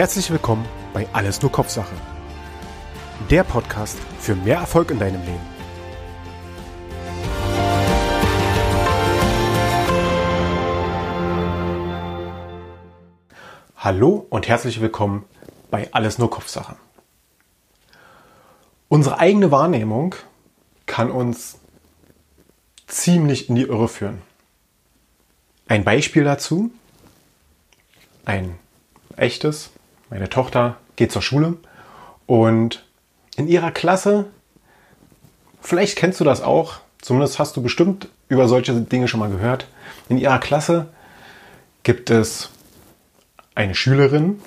[0.00, 1.94] Herzlich willkommen bei Alles nur Kopfsache.
[3.28, 5.46] Der Podcast für mehr Erfolg in deinem Leben.
[13.76, 15.26] Hallo und herzlich willkommen
[15.70, 16.76] bei Alles nur Kopfsache.
[18.88, 20.14] Unsere eigene Wahrnehmung
[20.86, 21.58] kann uns
[22.86, 24.22] ziemlich in die Irre führen.
[25.68, 26.70] Ein Beispiel dazu,
[28.24, 28.58] ein
[29.16, 29.68] echtes,
[30.10, 31.56] meine Tochter geht zur Schule
[32.26, 32.84] und
[33.36, 34.26] in ihrer Klasse,
[35.60, 39.66] vielleicht kennst du das auch, zumindest hast du bestimmt über solche Dinge schon mal gehört,
[40.08, 40.88] in ihrer Klasse
[41.82, 42.50] gibt es
[43.54, 44.42] eine Schülerin,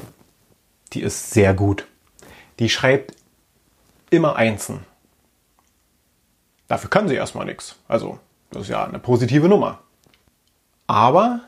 [0.94, 1.88] die ist sehr gut.
[2.60, 3.16] Die schreibt
[4.10, 4.86] immer Einsen.
[6.68, 7.76] Dafür kann sie erstmal nichts.
[7.88, 8.20] Also,
[8.52, 9.80] das ist ja eine positive Nummer.
[10.88, 11.42] Aber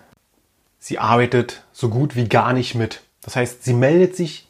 [0.80, 3.05] sie arbeitet so gut wie gar nicht mit.
[3.26, 4.48] Das heißt, sie meldet sich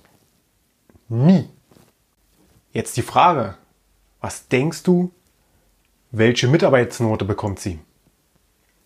[1.08, 1.50] nie.
[2.74, 3.58] Jetzt die Frage,
[4.20, 5.14] was denkst du,
[6.12, 7.80] welche Mitarbeitsnote bekommt sie?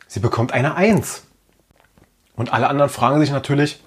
[0.05, 1.23] Sie bekommt eine 1.
[2.35, 3.83] Und alle anderen fragen sich natürlich,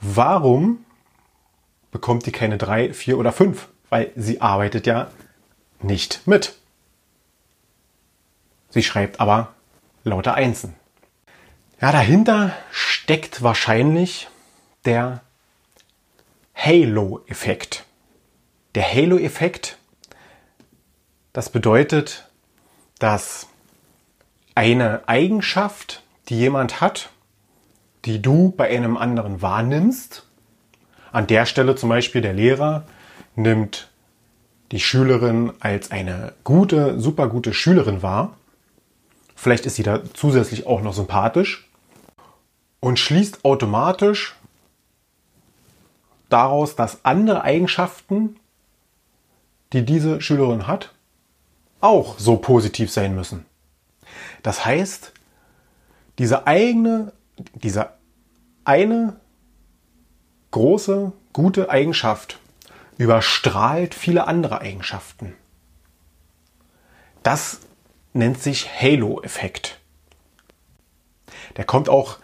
[0.00, 0.84] warum
[1.92, 3.68] bekommt die keine 3, 4 oder 5?
[3.88, 5.12] Weil sie arbeitet ja
[5.80, 6.58] nicht mit.
[8.70, 9.54] Sie schreibt aber
[10.02, 10.74] lauter Einsen.
[11.80, 14.28] Ja, dahinter steckt wahrscheinlich
[14.86, 15.20] der
[16.54, 17.84] Halo-Effekt.
[18.74, 19.78] Der Halo-Effekt,
[21.32, 22.28] das bedeutet,
[22.98, 23.48] dass
[24.54, 27.10] eine Eigenschaft, die jemand hat,
[28.04, 30.24] die du bei einem anderen wahrnimmst,
[31.12, 32.86] an der Stelle zum Beispiel der Lehrer
[33.34, 33.90] nimmt
[34.72, 38.36] die Schülerin als eine gute, super gute Schülerin wahr.
[39.34, 41.68] Vielleicht ist sie da zusätzlich auch noch sympathisch
[42.80, 44.35] und schließt automatisch
[46.28, 48.36] daraus, dass andere Eigenschaften,
[49.72, 50.92] die diese Schülerin hat,
[51.80, 53.44] auch so positiv sein müssen.
[54.42, 55.12] Das heißt,
[56.18, 57.12] diese eigene,
[57.54, 57.90] diese
[58.64, 59.20] eine
[60.50, 62.38] große, gute Eigenschaft
[62.96, 65.34] überstrahlt viele andere Eigenschaften.
[67.22, 67.60] Das
[68.12, 69.78] nennt sich Halo-Effekt.
[71.56, 72.18] Der kommt auch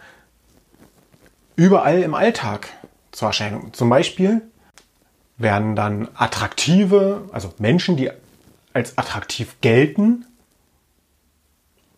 [1.55, 2.69] überall im Alltag
[3.13, 3.73] zur Erscheinung.
[3.73, 4.41] Zum Beispiel
[5.37, 8.11] werden dann attraktive, also Menschen, die
[8.73, 10.25] als attraktiv gelten,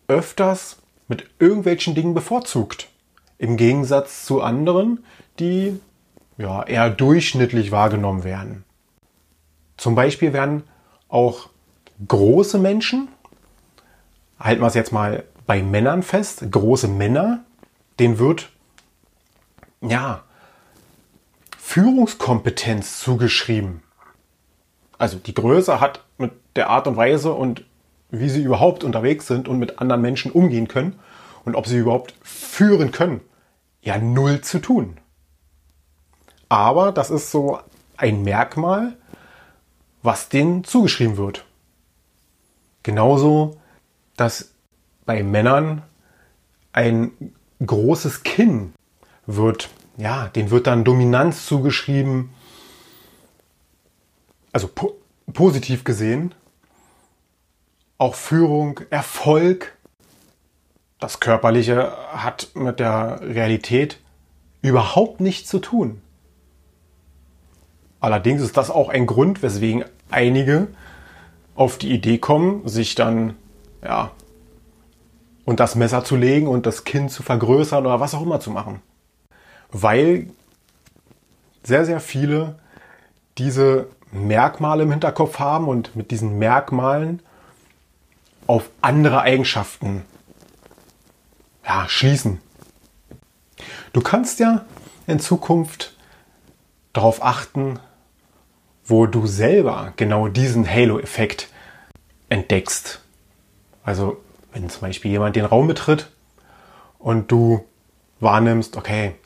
[0.08, 0.76] öfters
[1.08, 2.88] mit irgendwelchen Dingen bevorzugt.
[3.38, 5.04] Im Gegensatz zu anderen,
[5.38, 5.80] die
[6.38, 8.64] ja, eher durchschnittlich wahrgenommen werden.
[9.76, 10.64] Zum Beispiel werden
[11.08, 11.48] auch
[12.06, 13.08] große Menschen,
[14.38, 17.44] halten wir es jetzt mal bei Männern fest, große Männer,
[17.98, 18.50] denen wird
[19.80, 20.25] ja
[21.76, 23.82] Führungskompetenz zugeschrieben.
[24.96, 27.66] Also die Größe hat mit der Art und Weise und
[28.08, 30.98] wie sie überhaupt unterwegs sind und mit anderen Menschen umgehen können
[31.44, 33.20] und ob sie überhaupt führen können,
[33.82, 34.96] ja null zu tun.
[36.48, 37.58] Aber das ist so
[37.98, 38.96] ein Merkmal,
[40.02, 41.44] was denen zugeschrieben wird.
[42.84, 43.60] Genauso,
[44.16, 44.54] dass
[45.04, 45.82] bei Männern
[46.72, 47.12] ein
[47.60, 48.72] großes Kinn
[49.26, 52.30] wird ja, den wird dann Dominanz zugeschrieben.
[54.52, 54.94] Also po
[55.32, 56.34] positiv gesehen.
[57.98, 59.76] Auch Führung, Erfolg.
[60.98, 63.98] Das Körperliche hat mit der Realität
[64.62, 66.00] überhaupt nichts zu tun.
[68.00, 70.68] Allerdings ist das auch ein Grund, weswegen einige
[71.54, 73.34] auf die Idee kommen, sich dann,
[73.82, 74.12] ja,
[75.44, 78.50] und das Messer zu legen und das Kind zu vergrößern oder was auch immer zu
[78.50, 78.80] machen
[79.70, 80.28] weil
[81.62, 82.58] sehr, sehr viele
[83.38, 87.20] diese Merkmale im Hinterkopf haben und mit diesen Merkmalen
[88.46, 90.04] auf andere Eigenschaften
[91.66, 92.40] ja, schließen.
[93.92, 94.64] Du kannst ja
[95.06, 95.94] in Zukunft
[96.92, 97.80] darauf achten,
[98.84, 101.48] wo du selber genau diesen Halo-Effekt
[102.28, 103.00] entdeckst.
[103.84, 104.22] Also
[104.52, 106.10] wenn zum Beispiel jemand den Raum betritt
[106.98, 107.64] und du
[108.20, 109.16] wahrnimmst, okay,